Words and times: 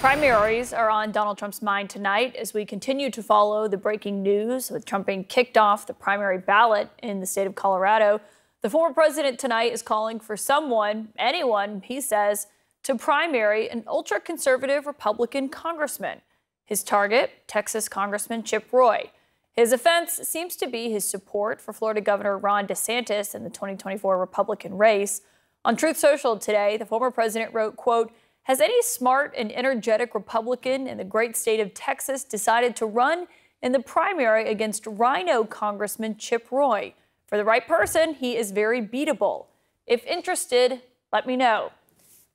Primaries 0.00 0.72
are 0.72 0.88
on 0.88 1.12
Donald 1.12 1.36
Trump's 1.36 1.60
mind 1.60 1.90
tonight 1.90 2.34
as 2.34 2.54
we 2.54 2.64
continue 2.64 3.10
to 3.10 3.22
follow 3.22 3.68
the 3.68 3.76
breaking 3.76 4.22
news 4.22 4.70
with 4.70 4.86
Trump 4.86 5.06
being 5.06 5.24
kicked 5.24 5.58
off 5.58 5.86
the 5.86 5.92
primary 5.92 6.38
ballot 6.38 6.88
in 7.02 7.20
the 7.20 7.26
state 7.26 7.46
of 7.46 7.54
Colorado. 7.54 8.18
The 8.62 8.70
former 8.70 8.94
president 8.94 9.38
tonight 9.38 9.72
is 9.72 9.82
calling 9.82 10.18
for 10.18 10.38
someone, 10.38 11.08
anyone, 11.18 11.82
he 11.84 12.00
says, 12.00 12.46
to 12.84 12.96
primary 12.96 13.68
an 13.68 13.84
ultra 13.86 14.20
conservative 14.20 14.86
Republican 14.86 15.50
congressman. 15.50 16.22
His 16.64 16.82
target, 16.82 17.46
Texas 17.46 17.86
Congressman 17.86 18.42
Chip 18.42 18.72
Roy. 18.72 19.10
His 19.52 19.70
offense 19.70 20.12
seems 20.22 20.56
to 20.56 20.66
be 20.66 20.90
his 20.90 21.06
support 21.06 21.60
for 21.60 21.74
Florida 21.74 22.00
Governor 22.00 22.38
Ron 22.38 22.66
DeSantis 22.66 23.34
in 23.34 23.44
the 23.44 23.50
2024 23.50 24.18
Republican 24.18 24.78
race. 24.78 25.20
On 25.62 25.76
Truth 25.76 25.98
Social 25.98 26.38
today, 26.38 26.78
the 26.78 26.86
former 26.86 27.10
president 27.10 27.52
wrote, 27.52 27.76
quote, 27.76 28.10
has 28.44 28.60
any 28.60 28.80
smart 28.82 29.34
and 29.36 29.52
energetic 29.52 30.14
Republican 30.14 30.86
in 30.86 30.98
the 30.98 31.04
great 31.04 31.36
state 31.36 31.60
of 31.60 31.74
Texas 31.74 32.24
decided 32.24 32.74
to 32.76 32.86
run 32.86 33.26
in 33.62 33.72
the 33.72 33.80
primary 33.80 34.48
against 34.48 34.86
RINO 34.86 35.44
Congressman 35.44 36.16
Chip 36.16 36.50
Roy? 36.50 36.94
For 37.26 37.36
the 37.36 37.44
right 37.44 37.66
person, 37.66 38.14
he 38.14 38.36
is 38.36 38.50
very 38.50 38.82
beatable. 38.82 39.46
If 39.86 40.04
interested, 40.04 40.82
let 41.12 41.26
me 41.26 41.36
know. 41.36 41.70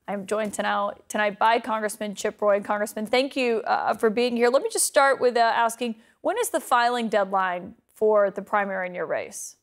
I'm 0.08 0.26
joined 0.26 0.54
tonight, 0.54 0.94
tonight 1.08 1.38
by 1.38 1.58
Congressman 1.58 2.14
Chip 2.14 2.40
Roy. 2.40 2.60
Congressman, 2.60 3.06
thank 3.06 3.36
you 3.36 3.62
uh, 3.62 3.94
for 3.94 4.08
being 4.08 4.36
here. 4.36 4.48
Let 4.48 4.62
me 4.62 4.68
just 4.72 4.86
start 4.86 5.20
with 5.20 5.36
uh, 5.36 5.40
asking 5.40 5.96
when 6.20 6.38
is 6.38 6.50
the 6.50 6.60
filing 6.60 7.08
deadline 7.08 7.74
for 7.94 8.30
the 8.30 8.42
primary 8.42 8.86
in 8.86 8.94
your 8.94 9.06
race? 9.06 9.56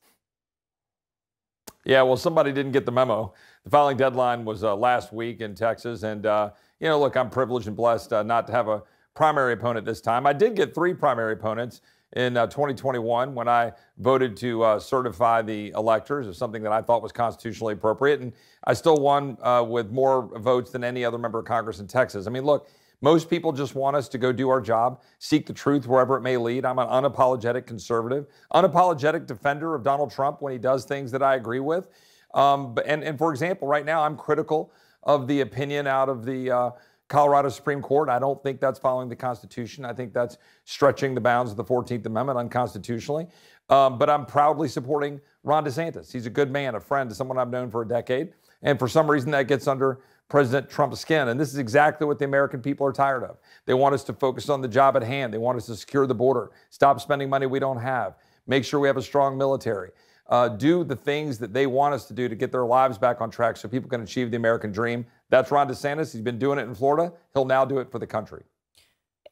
Yeah, 1.86 2.02
well, 2.04 2.18
somebody 2.18 2.52
didn't 2.52 2.72
get 2.74 2.86
the 2.86 2.92
memo. 2.92 3.34
The 3.64 3.70
filing 3.70 3.96
deadline 3.96 4.44
was 4.44 4.64
uh, 4.64 4.76
last 4.76 5.14
week 5.14 5.40
in 5.40 5.56
Texas. 5.56 6.04
And, 6.04 6.26
uh, 6.26 6.52
you 6.80 6.90
know, 6.90 7.00
look, 7.00 7.16
I'm 7.16 7.30
privileged 7.30 7.68
and 7.68 7.76
blessed 7.76 8.12
uh, 8.12 8.24
not 8.24 8.46
to 8.48 8.54
have 8.54 8.68
a 8.68 8.84
primary 9.14 9.54
opponent 9.54 9.86
this 9.86 10.02
time. 10.02 10.28
I 10.28 10.34
did 10.34 10.56
get 10.56 10.76
three 10.76 10.94
primary 10.94 11.34
opponents 11.34 11.82
in 12.16 12.38
uh, 12.38 12.46
2021 12.48 13.34
when 13.34 13.48
I 13.48 13.72
voted 13.98 14.36
to 14.38 14.64
uh, 14.64 14.80
certify 14.80 15.42
the 15.42 15.70
electors 15.72 16.28
as 16.28 16.38
something 16.38 16.62
that 16.64 16.72
I 16.72 16.82
thought 16.82 17.02
was 17.02 17.12
constitutionally 17.12 17.74
appropriate. 17.74 18.20
And 18.20 18.34
I 18.66 18.74
still 18.74 18.98
won 18.98 19.38
uh, 19.42 19.66
with 19.68 19.92
more 19.92 20.30
votes 20.40 20.72
than 20.72 20.84
any 20.84 21.06
other 21.06 21.18
member 21.18 21.40
of 21.40 21.46
Congress 21.46 21.80
in 21.80 21.88
Texas. 21.88 22.28
I 22.28 22.32
mean, 22.32 22.44
look, 22.44 22.70
most 23.02 23.30
people 23.30 23.52
just 23.52 23.76
want 23.76 23.96
us 23.96 24.08
to 24.10 24.18
go 24.18 24.32
do 24.32 24.50
our 24.50 24.62
job, 24.62 25.02
seek 25.20 25.46
the 25.46 25.54
truth 25.54 25.88
wherever 25.88 26.16
it 26.16 26.22
may 26.22 26.38
lead. 26.38 26.66
I'm 26.66 26.80
an 26.80 26.88
unapologetic 26.88 27.66
conservative, 27.66 28.28
unapologetic 28.54 29.26
defender 29.26 29.76
of 29.76 29.84
Donald 29.84 30.12
Trump 30.12 30.42
when 30.42 30.54
he 30.54 30.60
does 30.60 30.86
things 30.86 31.12
that 31.12 31.22
I 31.22 31.36
agree 31.36 31.60
with. 31.60 31.90
Um, 32.34 32.76
and, 32.86 33.04
and 33.04 33.18
for 33.18 33.32
example, 33.32 33.68
right 33.68 33.86
now 33.86 34.04
I'm 34.04 34.18
critical 34.18 34.72
of 35.04 35.28
the 35.28 35.42
opinion 35.42 35.88
out 35.88 36.10
of 36.10 36.26
the 36.26 36.52
uh, 36.52 36.72
Colorado 37.08 37.50
Supreme 37.50 37.82
Court. 37.82 38.10
I 38.10 38.20
don't 38.20 38.42
think 38.42 38.60
that's 38.60 38.80
following 38.80 39.10
the 39.10 39.16
Constitution. 39.16 39.86
I 39.86 39.94
think 39.94 40.14
that's 40.14 40.38
stretching 40.66 41.14
the 41.14 41.22
bounds 41.22 41.52
of 41.52 41.58
the 41.58 41.64
14th 41.64 42.06
Amendment 42.06 42.40
unconstitutionally. 42.40 43.28
Um, 43.70 43.98
but 43.98 44.10
I'm 44.10 44.26
proudly 44.26 44.68
supporting 44.68 45.22
Ron 45.44 45.66
DeSantis. 45.66 46.12
He's 46.12 46.26
a 46.26 46.30
good 46.30 46.52
man, 46.52 46.76
a 46.76 46.80
friend, 46.80 47.14
someone 47.14 47.38
I've 47.38 47.50
known 47.50 47.70
for 47.70 47.82
a 47.82 47.88
decade. 47.88 48.34
And 48.62 48.80
for 48.80 48.88
some 48.88 49.10
reason, 49.10 49.32
that 49.32 49.48
gets 49.48 49.68
under 49.68 50.00
President 50.30 50.70
Trump's 50.70 51.00
skin. 51.00 51.28
And 51.28 51.40
this 51.40 51.50
is 51.50 51.58
exactly 51.60 52.08
what 52.08 52.18
the 52.18 52.26
American 52.26 52.62
people 52.62 52.88
are 52.88 52.94
tired 52.94 53.24
of. 53.24 53.38
They 53.66 53.74
want 53.74 53.94
us 53.94 54.04
to 54.06 54.14
focus 54.14 54.50
on 54.50 54.62
the 54.62 54.68
job 54.68 54.96
at 54.96 55.04
hand. 55.04 55.34
They 55.34 55.38
want 55.38 55.58
us 55.58 55.66
to 55.68 55.76
secure 55.76 56.08
the 56.08 56.16
border, 56.16 56.52
stop 56.70 57.00
spending 57.02 57.30
money 57.30 57.46
we 57.46 57.60
don't 57.60 57.80
have, 57.80 58.16
make 58.48 58.66
sure 58.66 58.80
we 58.80 58.88
have 58.88 58.98
a 58.98 59.02
strong 59.02 59.38
military 59.38 59.92
uh, 60.34 60.48
do 60.48 60.84
the 60.84 60.96
things 60.96 61.38
that 61.38 61.54
they 61.54 61.68
want 61.68 61.94
us 61.94 62.08
to 62.08 62.14
do 62.14 62.28
to 62.28 62.34
get 62.34 62.52
their 62.52 62.66
lives 62.66 62.98
back 62.98 63.22
on 63.22 63.30
track 63.30 63.56
so 63.56 63.70
people 63.70 63.88
can 63.88 64.02
achieve 64.02 64.32
the 64.32 64.38
American 64.38 64.72
dream. 64.72 65.06
That's 65.30 65.52
Ron 65.52 65.68
DeSantis. 65.68 66.12
He's 66.12 66.24
been 66.24 66.40
doing 66.40 66.58
it 66.58 66.64
in 66.64 66.74
Florida. 66.74 67.14
He'll 67.36 67.46
now 67.46 67.64
do 67.66 67.78
it 67.78 67.92
for 67.92 68.00
the 68.00 68.08
country. 68.08 68.42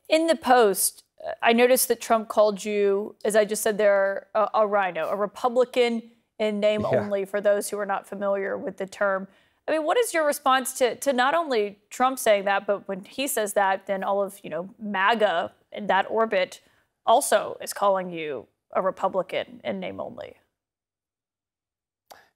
In 0.09 0.27
the 0.27 0.35
post, 0.35 1.03
uh, 1.27 1.31
I 1.41 1.53
noticed 1.53 1.87
that 1.87 2.01
Trump 2.01 2.29
called 2.29 2.63
you, 2.63 3.15
as 3.25 3.35
I 3.35 3.45
just 3.45 3.63
said 3.63 3.79
there, 3.79 4.27
a, 4.35 4.47
a 4.53 4.67
RINO, 4.67 5.09
a 5.09 5.15
Republican 5.15 6.03
in 6.37 6.59
name 6.59 6.81
yeah. 6.81 6.99
only 6.99 7.25
for 7.25 7.41
those 7.41 7.71
who 7.71 7.79
are 7.79 7.85
not 7.85 8.05
familiar 8.05 8.55
with 8.55 8.77
the 8.77 8.85
term. 8.85 9.27
I 9.67 9.71
mean, 9.71 9.83
what 9.83 9.97
is 9.97 10.13
your 10.13 10.23
response 10.23 10.73
to, 10.73 10.93
to 10.97 11.13
not 11.13 11.33
only 11.33 11.79
Trump 11.89 12.19
saying 12.19 12.45
that, 12.45 12.67
but 12.67 12.87
when 12.87 13.05
he 13.05 13.25
says 13.25 13.53
that, 13.53 13.87
then 13.87 14.03
all 14.03 14.21
of, 14.21 14.39
you 14.43 14.51
know, 14.51 14.69
MAGA 14.79 15.51
in 15.71 15.87
that 15.87 16.05
orbit 16.11 16.61
also 17.07 17.57
is 17.59 17.73
calling 17.73 18.11
you 18.11 18.45
a 18.75 18.83
Republican 18.83 19.61
in 19.63 19.79
name 19.79 19.99
only? 19.99 20.35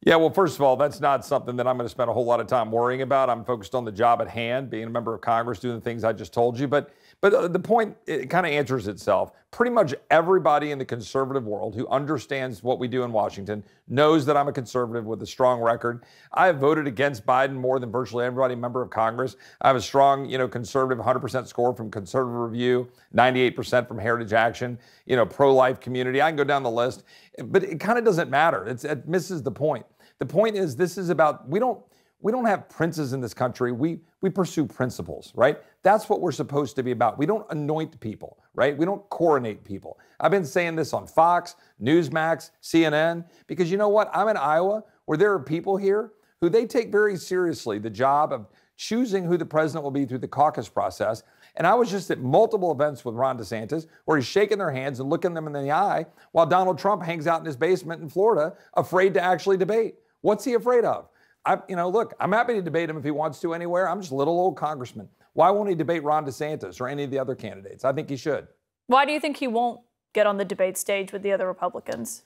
Yeah, 0.06 0.18
well, 0.18 0.30
first 0.30 0.56
of 0.56 0.62
all, 0.62 0.78
that's 0.78 1.00
not 1.00 1.26
something 1.26 1.56
that 1.56 1.66
I'm 1.66 1.78
going 1.78 1.86
to 1.88 1.90
spend 1.90 2.12
a 2.12 2.14
whole 2.14 2.26
lot 2.26 2.40
of 2.40 2.46
time 2.46 2.72
worrying 2.72 3.02
about. 3.02 3.28
I'm 3.28 3.44
focused 3.44 3.74
on 3.74 3.86
the 3.86 3.92
job 3.92 4.22
at 4.22 4.28
hand, 4.28 4.70
being 4.70 4.84
a 4.84 4.90
member 4.90 5.16
of 5.16 5.22
Congress, 5.22 5.58
doing 5.58 5.74
the 5.74 5.82
things 5.82 6.04
I 6.04 6.14
just 6.14 6.32
told 6.32 6.60
you. 6.60 6.68
But 6.68 6.92
but 7.22 7.34
uh, 7.34 7.48
the 7.48 7.58
point 7.58 7.98
it 8.06 8.30
kind 8.30 8.46
of 8.46 8.52
answers 8.52 8.88
itself. 8.88 9.32
Pretty 9.50 9.72
much 9.72 9.96
everybody 10.12 10.72
in 10.72 10.78
the 10.78 10.86
conservative 10.86 11.46
world 11.46 11.74
who 11.74 11.88
understands 11.88 12.62
what 12.62 12.78
we 12.78 12.88
do 12.88 13.04
in 13.04 13.12
Washington 13.12 13.64
knows 13.88 14.26
that 14.28 14.38
I'm 14.38 14.48
a 14.48 14.52
conservative 14.52 15.06
with 15.06 15.24
a 15.24 15.26
strong 15.26 15.60
record. 15.62 16.04
I 16.34 16.48
have 16.48 16.58
voted 16.58 16.86
against 16.86 17.26
Biden 17.26 17.54
more 17.54 17.80
than 17.80 17.90
virtually 17.90 18.26
everybody 18.26 18.54
member 18.54 18.82
of 18.82 18.92
Congress. 18.92 19.38
I 19.62 19.68
have 19.68 19.78
a 19.78 19.82
strong, 19.82 20.30
you 20.30 20.38
know, 20.38 20.48
conservative 20.48 21.04
100% 21.04 21.48
score 21.48 21.74
from 21.74 21.90
Conservative 21.90 22.38
Review, 22.38 22.90
98% 23.16 23.88
from 23.88 23.98
Heritage 23.98 24.34
Action, 24.34 24.78
you 25.06 25.16
know, 25.16 25.26
pro-life 25.26 25.80
community. 25.80 26.22
I 26.22 26.30
can 26.30 26.36
go 26.36 26.44
down 26.44 26.62
the 26.62 26.70
list, 26.70 27.06
but 27.46 27.64
it 27.64 27.80
kind 27.80 27.98
of 27.98 28.04
doesn't 28.04 28.30
matter. 28.30 28.68
It's, 28.68 28.84
it 28.84 29.08
misses 29.08 29.42
the 29.42 29.52
point. 29.52 29.86
The 30.20 30.26
point 30.26 30.56
is, 30.56 30.76
this 30.76 30.98
is 30.98 31.10
about 31.10 31.48
we 31.48 31.60
don't 31.60 31.80
we 32.22 32.32
don't 32.32 32.46
have 32.46 32.68
princes 32.70 33.14
in 33.14 33.22
this 33.22 33.34
country. 33.34 33.72
We 33.72 34.00
we 34.22 34.30
pursue 34.30 34.66
principles, 34.66 35.32
right? 35.36 35.60
That's 35.84 36.10
what 36.10 36.22
we're 36.22 36.32
supposed 36.32 36.76
to 36.78 36.84
be 36.84 36.92
about. 36.92 37.18
We 37.18 37.26
don't 37.26 37.46
anoint 37.52 38.00
people, 38.00 38.40
right? 38.54 38.76
We 38.76 38.86
don't 38.86 39.08
coronate 39.10 39.64
people. 39.64 40.00
I've 40.20 40.32
been 40.32 40.46
saying 40.46 40.76
this 40.76 40.94
on 40.94 41.06
Fox, 41.06 41.56
Newsmax, 41.82 42.52
CNN, 42.62 43.26
because 43.48 43.70
you 43.70 43.78
know 43.78 43.90
what? 43.90 44.10
I'm 44.14 44.28
in 44.28 44.38
Iowa 44.38 44.84
where 45.06 45.18
there 45.18 45.32
are 45.34 45.40
people 45.40 45.78
here 45.78 46.14
who 46.42 46.50
they 46.50 46.66
take 46.66 46.92
very 46.92 47.18
seriously 47.18 47.80
the 47.80 47.90
job 47.90 48.34
of 48.34 48.48
choosing 48.78 49.24
who 49.24 49.38
the 49.38 49.46
president 49.46 49.84
will 49.84 49.92
be 49.92 50.06
through 50.06 50.18
the 50.18 50.28
caucus 50.28 50.68
process. 50.68 51.24
And 51.56 51.66
I 51.66 51.74
was 51.74 51.90
just 51.90 52.12
at 52.12 52.20
multiple 52.20 52.72
events 52.72 53.06
with 53.06 53.16
Ron 53.16 53.38
DeSantis 53.38 53.88
where 54.06 54.18
he's 54.18 54.28
shaking 54.28 54.58
their 54.58 54.72
hands 54.72 55.00
and 55.00 55.10
looking 55.10 55.34
them 55.34 55.48
in 55.48 55.54
the 55.54 55.72
eye 55.72 56.06
while 56.34 56.46
Donald 56.46 56.78
Trump 56.78 57.02
hangs 57.04 57.28
out 57.28 57.40
in 57.40 57.46
his 57.46 57.56
basement 57.56 58.02
in 58.02 58.10
Florida, 58.10 58.56
afraid 58.74 59.14
to 59.14 59.22
actually 59.22 59.58
debate. 59.58 59.96
What's 60.26 60.44
he 60.44 60.56
afraid 60.56 60.86
of? 60.86 61.08
I, 61.46 61.60
you 61.70 61.76
know, 61.76 61.88
look, 61.88 62.16
I'm 62.20 62.32
happy 62.32 62.56
to 62.56 62.62
debate 62.64 62.90
him 62.90 62.98
if 62.98 63.04
he 63.04 63.12
wants 63.12 63.40
to 63.42 63.54
anywhere. 63.54 63.88
I'm 63.88 64.02
just 64.02 64.12
a 64.12 64.16
little 64.16 64.40
old 64.40 64.58
congressman. 64.58 65.08
Why 65.34 65.52
won't 65.52 65.70
he 65.70 65.76
debate 65.76 66.04
Ron 66.04 66.26
DeSantis 66.26 66.82
or 66.82 66.88
any 66.88 67.04
of 67.04 67.12
the 67.12 67.20
other 67.20 67.36
candidates? 67.36 67.86
I 67.86 67.94
think 67.94 68.10
he 68.10 68.18
should. 68.18 68.48
Why 68.88 69.06
do 69.06 69.12
you 69.12 69.20
think 69.20 69.38
he 69.38 69.48
won't 69.48 69.82
get 70.14 70.26
on 70.26 70.38
the 70.38 70.46
debate 70.46 70.80
stage 70.80 71.14
with 71.14 71.22
the 71.22 71.32
other 71.32 71.46
Republicans? 71.46 72.24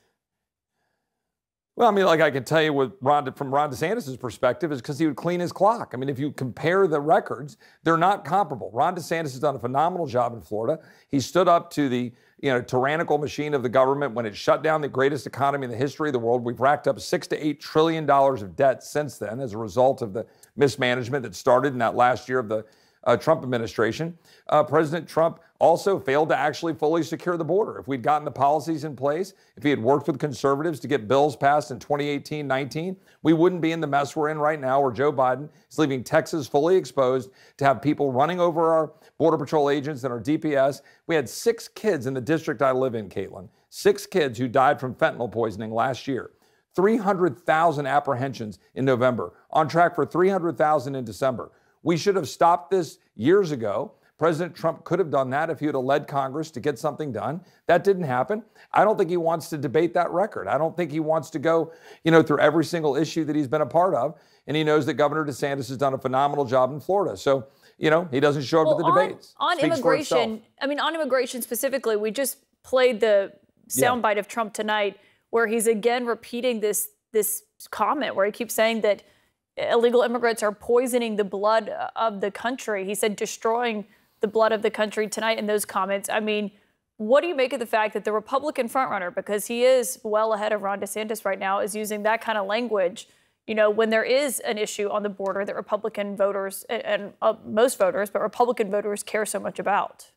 Well, 1.80 1.88
I 1.88 1.92
mean, 1.92 2.04
like 2.04 2.20
I 2.20 2.30
can 2.30 2.44
tell 2.44 2.62
you 2.62 2.92
Ron, 3.00 3.32
from 3.32 3.54
Ron 3.54 3.72
DeSantis' 3.72 4.20
perspective, 4.20 4.70
is 4.74 4.82
because 4.82 5.00
he 5.00 5.08
would 5.08 5.16
clean 5.16 5.40
his 5.40 5.54
clock. 5.54 5.92
I 5.94 5.98
mean, 5.98 6.10
if 6.10 6.20
you 6.20 6.34
compare 6.34 6.88
the 6.88 7.00
records, 7.00 7.56
they're 7.86 7.96
not 7.96 8.26
comparable. 8.26 8.70
Ron 8.74 8.98
DeSantis 8.98 9.32
has 9.32 9.40
done 9.40 9.56
a 9.56 9.60
phenomenal 9.60 10.06
job 10.06 10.34
in 10.34 10.42
Florida. 10.42 10.84
He 11.08 11.22
stood 11.22 11.48
up 11.48 11.72
to 11.72 11.88
the 11.88 12.12
you 12.42 12.52
know, 12.52 12.62
tyrannical 12.62 13.18
machine 13.18 13.54
of 13.54 13.64
the 13.64 13.70
government 13.70 14.14
when 14.14 14.26
it 14.26 14.36
shut 14.36 14.62
down 14.62 14.82
the 14.82 14.90
greatest 14.90 15.26
economy 15.26 15.64
in 15.64 15.72
the 15.72 15.78
history 15.78 16.10
of 16.10 16.14
the 16.14 16.20
world. 16.20 16.44
We've 16.44 16.60
racked 16.60 16.86
up 16.86 17.00
six 17.00 17.28
to 17.28 17.46
eight 17.46 17.62
trillion 17.62 18.06
dollars 18.06 18.42
of 18.42 18.58
debt 18.58 18.84
since 18.84 19.18
then 19.18 19.40
as 19.40 19.54
a 19.54 19.58
result 19.58 20.02
of 20.02 20.12
the 20.12 20.26
mismanagement 20.58 21.24
that 21.24 21.34
started 21.34 21.72
in 21.72 21.80
that 21.80 21.96
last 21.96 22.28
year 22.28 22.40
of 22.40 22.50
the 22.50 22.66
uh, 23.06 23.18
Trump 23.18 23.44
administration. 23.44 24.18
Uh, 24.50 24.64
President 24.64 25.08
Trump 25.08 25.40
also 25.60 26.00
failed 26.00 26.30
to 26.30 26.38
actually 26.38 26.74
fully 26.74 27.04
secure 27.04 27.38
the 27.38 27.44
border. 27.44 27.80
If 27.80 27.88
we'd 27.88 28.02
gotten 28.02 28.26
the 28.26 28.32
policies 28.32 28.86
in 28.86 28.96
place, 28.96 29.34
if 29.58 29.64
he 29.64 29.70
had 29.70 29.82
worked 29.82 30.08
with 30.08 30.20
conservatives 30.20 30.80
to 30.82 30.88
get 30.88 31.08
bills 31.08 31.36
passed 31.36 31.72
in 31.72 31.80
2018 31.80 32.48
19, 32.48 32.96
we 33.24 33.34
wouldn't 33.34 33.62
be 33.62 33.72
in 33.72 33.82
the 33.82 33.88
mess 33.88 34.16
we're 34.16 34.30
in 34.30 34.38
right 34.38 34.60
now 34.60 34.82
where 34.82 34.92
Joe 34.92 35.12
Biden 35.12 35.50
is 35.70 35.78
leaving 35.78 36.04
Texas 36.04 36.48
fully 36.48 36.76
exposed 36.76 37.32
to 37.58 37.66
have 37.66 37.82
people 37.82 38.12
running 38.12 38.40
over 38.40 38.74
our 38.74 38.94
Border 39.18 39.38
Patrol 39.38 39.70
agents 39.70 40.04
and 40.04 40.14
our 40.14 40.22
DPS. 40.22 40.82
We 41.08 41.16
had 41.16 41.28
six 41.28 41.68
kids 41.68 42.06
in 42.06 42.14
the 42.14 42.22
district 42.22 42.62
I 42.62 42.72
live 42.72 42.96
in, 42.96 43.10
Kaitlan, 43.10 43.50
six 43.70 44.06
kids 44.06 44.38
who 44.38 44.48
died 44.48 44.80
from 44.80 44.96
fentanyl 44.96 45.32
poisoning 45.32 45.72
last 45.72 46.08
year. 46.08 46.32
300,000 46.76 47.88
apprehensions 47.88 48.60
in 48.76 48.86
November, 48.86 49.34
on 49.52 49.68
track 49.68 49.96
for 49.96 50.06
300,000 50.06 50.96
in 50.96 51.04
December. 51.04 51.52
We 51.84 51.98
should 51.98 52.16
have 52.16 52.28
stopped 52.28 52.72
this 52.72 53.00
years 53.16 53.52
ago. 53.52 53.94
President 54.18 54.54
Trump 54.54 54.84
could 54.84 55.00
have 55.00 55.10
done 55.10 55.30
that 55.30 55.50
if 55.50 55.62
he 55.62 55.66
had 55.66 55.76
led 55.76 56.06
Congress 56.06 56.52
to 56.52 56.60
get 56.60 56.78
something 56.78 57.14
done. 57.14 57.40
That 57.68 57.86
didn't 57.86 58.04
happen. 58.04 58.44
I 58.74 58.84
don't 58.84 58.98
think 58.98 59.10
he 59.10 59.16
wants 59.16 59.48
to 59.50 59.58
debate 59.58 59.94
that 59.94 60.12
record. 60.12 60.48
I 60.48 60.58
don't 60.58 60.76
think 60.76 60.92
he 60.92 61.00
wants 61.00 61.30
to 61.32 61.40
go, 61.40 61.72
you 62.04 62.12
know, 62.12 62.22
through 62.22 62.40
every 62.40 62.66
single 62.66 62.98
issue 62.98 63.24
that 63.24 63.36
he's 63.36 63.48
been 63.48 63.62
a 63.62 63.66
part 63.66 63.96
of. 63.96 64.20
And 64.46 64.58
he 64.58 64.64
knows 64.66 64.86
that 64.88 64.96
Governor 64.96 65.26
DeSantis 65.26 65.70
has 65.70 65.78
done 65.78 65.94
a 65.94 65.98
phenomenal 65.98 66.44
job 66.44 66.74
in 66.74 66.82
Florida. 66.82 67.16
So, 67.16 67.48
you 67.78 67.90
know, 67.90 68.10
he 68.12 68.20
doesn't 68.20 68.44
show 68.44 68.60
up 68.60 68.68
well, 68.68 68.78
to 68.78 68.84
the 68.84 68.90
on, 68.90 69.08
debates. 69.08 69.36
On 69.38 69.58
Speaks 69.58 69.78
immigration, 69.78 70.42
I 70.62 70.68
mean, 70.68 70.82
on 70.82 70.94
immigration 70.94 71.42
specifically, 71.42 71.96
we 71.96 72.12
just 72.12 72.40
played 72.62 73.00
the 73.00 73.32
soundbite 73.70 74.16
yeah. 74.16 74.20
of 74.20 74.28
Trump 74.28 74.54
tonight 74.54 74.98
where 75.30 75.48
he's 75.48 75.68
again 75.68 76.06
repeating 76.06 76.60
this 76.60 76.90
this 77.12 77.44
comment 77.72 78.16
where 78.16 78.26
he 78.26 78.32
keeps 78.32 78.54
saying 78.54 78.82
that 78.82 79.04
illegal 79.60 80.02
immigrants 80.02 80.44
are 80.44 80.52
poisoning 80.52 81.16
the 81.16 81.24
blood 81.24 81.70
of 81.96 82.22
the 82.22 82.32
country. 82.32 82.86
He 82.86 82.96
said 82.96 83.16
destroying 83.16 83.86
the 84.22 84.28
blood 84.28 84.52
of 84.52 84.62
the 84.62 84.70
country 84.70 85.08
tonight 85.08 85.38
in 85.38 85.46
those 85.46 85.66
comments. 85.66 86.10
I 86.10 86.20
mean, 86.20 86.52
what 86.98 87.22
do 87.22 87.28
you 87.28 87.36
make 87.36 87.54
of 87.54 87.60
the 87.60 87.66
fact 87.66 87.94
that 87.94 88.04
the 88.04 88.12
Republican 88.12 88.68
frontrunner, 88.68 89.14
because 89.14 89.48
he 89.48 89.64
is 89.64 90.00
well 90.04 90.34
ahead 90.34 90.52
of 90.52 90.62
Ron 90.62 90.82
DeSantis 90.82 91.24
right 91.24 91.40
now, 91.40 91.60
is 91.60 91.76
using 91.76 92.04
that 92.04 92.22
kind 92.22 92.38
of 92.38 92.46
language? 92.46 93.08
You 93.48 93.56
know, 93.56 93.70
when 93.70 93.90
there 93.90 94.04
is 94.04 94.40
an 94.42 94.58
issue 94.58 94.90
on 94.90 95.04
the 95.04 95.10
border 95.10 95.46
that 95.46 95.56
Republican 95.56 96.16
voters 96.16 96.66
and 96.70 97.14
uh, 97.22 97.34
most 97.46 97.78
voters, 97.78 98.10
but 98.10 98.22
Republican 98.22 98.70
voters 98.70 99.02
care 99.02 99.26
so 99.26 99.40
much 99.40 99.60
about. 99.60 100.12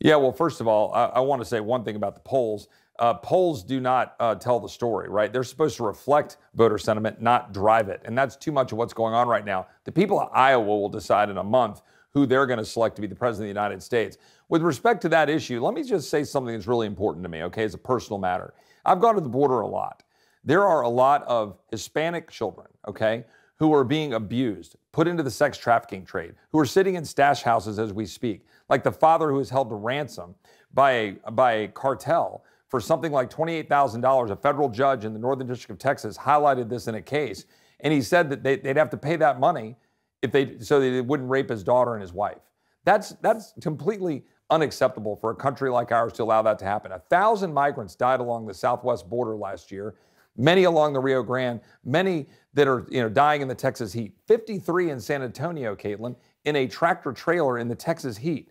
Yeah, 0.00 0.16
well, 0.16 0.32
first 0.32 0.60
of 0.60 0.66
all, 0.66 0.92
I, 0.92 1.04
I 1.06 1.20
want 1.20 1.42
to 1.42 1.46
say 1.46 1.60
one 1.60 1.84
thing 1.84 1.96
about 1.96 2.14
the 2.14 2.20
polls. 2.20 2.68
Uh, 2.98 3.14
polls 3.14 3.62
do 3.62 3.80
not 3.80 4.14
uh, 4.20 4.34
tell 4.34 4.60
the 4.60 4.68
story, 4.68 5.08
right? 5.08 5.32
They're 5.32 5.44
supposed 5.44 5.76
to 5.76 5.84
reflect 5.84 6.38
voter 6.54 6.78
sentiment, 6.78 7.20
not 7.20 7.52
drive 7.52 7.88
it. 7.88 8.00
And 8.04 8.16
that's 8.16 8.36
too 8.36 8.52
much 8.52 8.72
of 8.72 8.78
what's 8.78 8.94
going 8.94 9.14
on 9.14 9.28
right 9.28 9.44
now. 9.44 9.66
The 9.84 9.92
people 9.92 10.20
of 10.20 10.30
Iowa 10.32 10.64
will 10.64 10.88
decide 10.88 11.30
in 11.30 11.38
a 11.38 11.44
month 11.44 11.82
who 12.10 12.24
they're 12.24 12.46
going 12.46 12.58
to 12.58 12.64
select 12.64 12.96
to 12.96 13.02
be 13.02 13.06
the 13.06 13.14
president 13.14 13.50
of 13.50 13.54
the 13.54 13.60
United 13.60 13.82
States. 13.82 14.16
With 14.48 14.62
respect 14.62 15.02
to 15.02 15.08
that 15.10 15.28
issue, 15.28 15.60
let 15.60 15.74
me 15.74 15.82
just 15.82 16.08
say 16.08 16.24
something 16.24 16.54
that's 16.54 16.66
really 16.66 16.86
important 16.86 17.22
to 17.24 17.28
me, 17.28 17.42
okay, 17.42 17.64
as 17.64 17.74
a 17.74 17.78
personal 17.78 18.18
matter. 18.18 18.54
I've 18.84 19.00
gone 19.00 19.16
to 19.16 19.20
the 19.20 19.28
border 19.28 19.60
a 19.60 19.66
lot. 19.66 20.02
There 20.44 20.64
are 20.64 20.82
a 20.82 20.88
lot 20.88 21.24
of 21.24 21.58
Hispanic 21.70 22.30
children, 22.30 22.68
okay, 22.88 23.24
who 23.58 23.74
are 23.74 23.84
being 23.84 24.14
abused, 24.14 24.76
put 24.92 25.08
into 25.08 25.22
the 25.22 25.30
sex 25.30 25.58
trafficking 25.58 26.04
trade, 26.04 26.34
who 26.52 26.58
are 26.58 26.66
sitting 26.66 26.94
in 26.94 27.04
stash 27.04 27.42
houses 27.42 27.78
as 27.78 27.92
we 27.92 28.06
speak, 28.06 28.46
like 28.68 28.84
the 28.84 28.92
father 28.92 29.30
who 29.30 29.40
is 29.40 29.50
held 29.50 29.68
to 29.70 29.74
ransom 29.74 30.34
by 30.72 30.92
a, 30.92 31.30
by 31.32 31.52
a 31.52 31.68
cartel 31.68 32.44
for 32.76 32.80
something 32.82 33.10
like 33.10 33.30
$28,000. 33.30 34.30
A 34.30 34.36
federal 34.36 34.68
judge 34.68 35.06
in 35.06 35.14
the 35.14 35.18
Northern 35.18 35.46
District 35.46 35.70
of 35.70 35.78
Texas 35.78 36.18
highlighted 36.18 36.68
this 36.68 36.88
in 36.88 36.96
a 36.96 37.00
case, 37.00 37.46
and 37.80 37.90
he 37.90 38.02
said 38.02 38.28
that 38.28 38.42
they, 38.42 38.56
would 38.58 38.76
have 38.76 38.90
to 38.90 38.98
pay 38.98 39.16
that 39.16 39.40
money 39.40 39.76
if 40.20 40.30
they 40.30 40.58
so 40.58 40.78
they 40.78 41.00
wouldn't 41.00 41.30
rape 41.30 41.48
his 41.48 41.64
daughter 41.64 41.94
and 41.94 42.02
his 42.02 42.12
wife. 42.12 42.36
That's 42.84 43.12
that's 43.22 43.54
completely 43.62 44.26
unacceptable 44.50 45.16
for 45.16 45.30
a 45.30 45.34
country 45.34 45.70
like 45.70 45.90
ours 45.90 46.12
to 46.14 46.22
allow 46.22 46.42
that 46.42 46.58
to 46.58 46.66
happen. 46.66 46.92
A 46.92 46.98
thousand 46.98 47.54
migrants 47.54 47.94
died 47.94 48.20
along 48.20 48.46
the 48.46 48.52
southwest 48.52 49.08
border 49.08 49.36
last 49.36 49.72
year, 49.72 49.94
many 50.36 50.64
along 50.64 50.92
the 50.92 51.00
Rio 51.00 51.22
Grande, 51.22 51.62
many 51.82 52.26
that 52.52 52.68
are 52.68 52.86
you 52.90 53.00
know 53.00 53.08
dying 53.08 53.40
in 53.40 53.48
the 53.48 53.54
Texas 53.54 53.90
heat. 53.90 54.12
53 54.26 54.90
in 54.90 55.00
San 55.00 55.22
Antonio, 55.22 55.74
Kaitlan, 55.74 56.14
in 56.44 56.56
a 56.56 56.66
tractor 56.66 57.14
trailer 57.14 57.56
in 57.56 57.68
the 57.68 57.74
Texas 57.74 58.18
heat. 58.18 58.50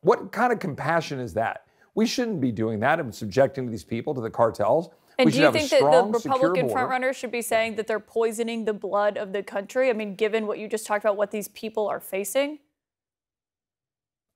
What 0.00 0.32
kind 0.32 0.52
of 0.52 0.58
compassion 0.58 1.20
is 1.20 1.34
that? 1.34 1.66
We 1.94 2.06
shouldn't 2.06 2.40
be 2.40 2.52
doing 2.52 2.80
that 2.80 3.00
and 3.00 3.14
subjecting 3.14 3.70
these 3.70 3.84
people 3.84 4.14
to 4.14 4.20
the 4.20 4.30
cartels. 4.30 4.90
And 5.18 5.30
do 5.30 5.38
you 5.38 5.52
think 5.52 5.70
that 5.70 5.80
the 5.80 6.28
Republican 6.30 6.68
frontrunners 6.68 7.14
should 7.14 7.32
be 7.32 7.42
saying 7.42 7.76
that 7.76 7.86
they're 7.86 8.00
poisoning 8.00 8.64
the 8.64 8.72
blood 8.72 9.18
of 9.18 9.32
the 9.32 9.42
country? 9.42 9.90
I 9.90 9.92
mean, 9.92 10.14
given 10.14 10.46
what 10.46 10.58
you 10.58 10.68
just 10.68 10.86
talked 10.86 11.04
about, 11.04 11.16
what 11.16 11.30
these 11.30 11.48
people 11.48 11.88
are 11.88 12.00
facing? 12.00 12.58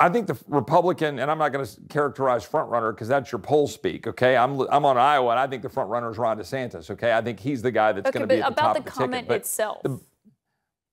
I 0.01 0.09
think 0.09 0.27
the 0.27 0.37
Republican, 0.49 1.21
and 1.21 1.31
I'm 1.31 1.39
not 1.39 1.53
going 1.53 1.65
to 1.65 1.81
characterize 1.89 2.47
frontrunner 2.47 2.93
because 2.93 3.09
that's 3.09 3.31
your 3.31 3.39
poll 3.39 3.69
speak. 3.69 4.07
Okay, 4.09 4.37
I'm 4.37 4.61
I'm 4.63 4.85
on 4.85 4.99
Iowa, 4.99 5.31
and 5.31 5.39
I 5.39 5.47
think 5.47 5.63
the 5.63 5.69
frontrunner 5.69 6.11
is 6.11 6.19
Ron 6.19 6.39
DeSantis. 6.39 6.91
Okay, 6.91 7.13
I 7.13 7.23
think 7.23 7.39
he's 7.39 7.63
the 7.63 7.71
guy 7.71 7.93
that's 7.93 8.09
okay, 8.09 8.19
going 8.19 8.29
to 8.29 8.35
be 8.35 8.43
at 8.43 8.55
the 8.55 8.61
top 8.61 8.77
of 8.77 8.85
the 8.85 8.91
ticket. 8.91 9.05
About 9.05 9.11
the 9.11 9.17
comment 9.17 9.31
itself. 9.31 9.83
The, 9.85 10.01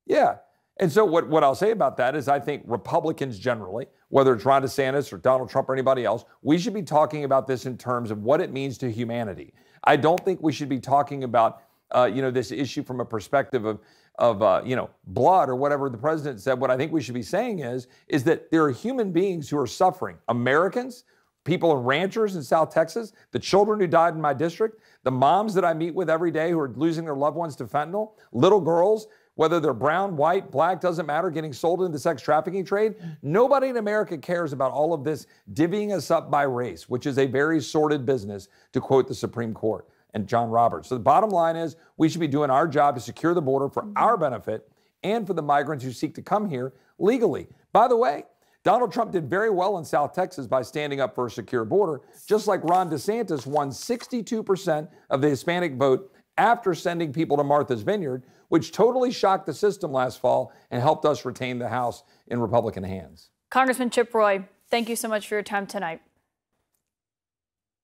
yeah, 0.06 0.36
and 0.80 0.92
so 0.92 1.04
what 1.04 1.28
what 1.28 1.44
I'll 1.44 1.56
say 1.56 1.72
about 1.72 1.98
that 1.98 2.16
is 2.16 2.28
I 2.28 2.40
think 2.40 2.64
Republicans 2.68 3.40
generally, 3.40 3.88
whether 4.12 4.34
it's 4.34 4.46
Ron 4.46 4.62
DeSantis 4.62 5.12
or 5.12 5.18
Donald 5.18 5.50
Trump 5.50 5.70
or 5.70 5.74
anybody 5.74 6.06
else, 6.06 6.26
we 6.42 6.58
should 6.58 6.74
be 6.74 6.84
talking 6.84 7.24
about 7.24 7.48
this 7.48 7.66
in 7.66 7.78
terms 7.78 8.12
of 8.12 8.22
what 8.22 8.42
it 8.42 8.52
means 8.52 8.78
to 8.80 8.92
humanity. 8.92 9.54
I 9.86 9.96
don't 9.96 10.24
think 10.24 10.44
we 10.44 10.52
should 10.52 10.70
be 10.70 10.80
talking 10.80 11.24
about, 11.24 11.64
uh, 11.96 12.10
you 12.14 12.22
know, 12.22 12.30
this 12.30 12.52
issue 12.52 12.84
from 12.84 13.00
a 13.00 13.06
perspective 13.06 13.66
of, 13.66 13.80
of 14.20 14.42
uh, 14.42 14.62
you 14.66 14.76
know, 14.76 14.90
blood 15.08 15.50
or 15.50 15.56
whatever 15.56 15.90
the 15.90 15.98
president 15.98 16.42
said. 16.42 16.60
What 16.60 16.70
I 16.70 16.78
think 16.78 16.92
we 16.92 17.02
should 17.02 17.16
be 17.16 17.24
saying 17.24 17.60
is, 17.60 17.88
is 18.10 18.26
that 18.26 18.52
there 18.52 18.64
are 18.66 18.72
human 18.72 19.14
beings 19.14 19.50
who 19.50 19.58
are 19.58 19.66
suffering. 19.66 20.18
Americans, 20.28 21.06
people 21.46 21.76
and 21.76 21.88
ranchers 21.88 22.36
in 22.36 22.44
South 22.44 22.74
Texas, 22.74 23.14
the 23.32 23.40
children 23.40 23.80
who 23.80 23.88
died 23.88 24.14
in 24.14 24.22
my 24.22 24.34
district, 24.34 24.82
the 25.04 25.12
moms 25.12 25.54
that 25.54 25.64
I 25.64 25.74
meet 25.74 25.96
with 25.96 26.10
every 26.10 26.32
day 26.32 26.52
who 26.52 26.60
are 26.60 26.74
losing 26.76 27.06
their 27.06 27.16
loved 27.16 27.38
ones 27.38 27.56
to 27.56 27.66
fentanyl, 27.66 28.12
little 28.34 28.60
girls 28.60 29.08
whether 29.36 29.60
they're 29.60 29.74
brown, 29.74 30.18
white, 30.18 30.52
black, 30.52 30.82
doesn't 30.82 31.06
matter, 31.06 31.30
getting 31.30 31.54
sold 31.54 31.82
into 31.82 31.94
the 31.94 32.00
sex 32.00 32.22
trafficking 32.22 32.66
trade. 32.66 32.96
Nobody 33.22 33.70
in 33.70 33.78
America 33.78 34.18
cares 34.18 34.54
about 34.54 34.72
all 34.72 34.94
of 34.94 35.04
this 35.04 35.28
divvying 35.54 35.92
us 35.92 36.12
up 36.12 36.30
by 36.30 36.44
race, 36.44 36.90
which 36.90 37.06
is 37.06 37.18
a 37.18 37.26
very 37.26 37.62
sordid 37.62 38.06
business, 38.06 38.50
to 38.74 38.82
quote 38.82 39.08
the 39.08 39.16
Supreme 39.16 39.54
Court 39.54 39.88
and 40.14 40.28
John 40.28 40.50
Roberts. 40.50 40.90
So 40.90 40.96
the 40.96 41.02
bottom 41.02 41.30
line 41.30 41.56
is 41.56 41.76
we 41.98 42.10
should 42.10 42.22
be 42.22 42.28
doing 42.28 42.50
our 42.50 42.68
job 42.68 42.96
to 42.96 43.02
secure 43.02 43.34
the 43.34 43.42
border 43.42 43.70
for 43.70 43.88
our 43.96 44.18
benefit 44.18 44.70
and 45.04 45.26
for 45.26 45.34
the 45.34 45.42
migrants 45.42 45.84
who 45.84 45.92
seek 45.92 46.14
to 46.16 46.22
come 46.22 46.50
here 46.50 46.74
legally. 47.00 47.48
By 47.72 47.88
the 47.88 47.98
way, 47.98 48.26
Donald 48.64 48.92
Trump 48.92 49.12
did 49.12 49.28
very 49.28 49.50
well 49.50 49.80
in 49.80 49.86
South 49.86 50.14
Texas 50.14 50.46
by 50.46 50.62
standing 50.62 51.00
up 51.00 51.16
for 51.16 51.26
a 51.26 51.32
secure 51.32 51.66
border, 51.66 52.02
just 52.28 52.46
like 52.46 52.64
Ron 52.64 52.92
DeSantis 52.92 53.48
won 53.48 53.70
62% 53.70 54.88
of 55.10 55.22
the 55.22 55.30
Hispanic 55.30 55.76
vote 55.76 56.14
after 56.42 56.74
sending 56.74 57.14
people 57.14 57.38
to 57.38 57.44
Martha's 57.44 57.84
Vineyard, 57.84 58.24
which 58.50 58.72
totally 58.72 59.12
shocked 59.12 59.46
the 59.46 59.54
system 59.54 59.92
last 59.92 60.20
fall 60.20 60.52
and 60.72 60.82
helped 60.82 61.06
us 61.06 61.24
retain 61.24 61.60
the 61.60 61.70
House 61.70 62.04
in 62.28 62.40
Republican 62.40 62.84
hands. 62.84 63.30
Congressman 63.52 63.92
Chip 63.92 64.12
Roy, 64.14 64.48
thank 64.70 64.90
you 64.90 64.96
so 64.96 65.08
much 65.08 65.28
for 65.28 65.36
your 65.36 65.44
time 65.44 65.68
tonight. 65.68 66.02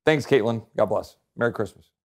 Thanks, 0.06 0.26
Kaitlan. 0.26 0.66
God 0.76 0.88
bless. 0.88 1.18
Merry 1.36 1.54
Christmas. 1.54 1.92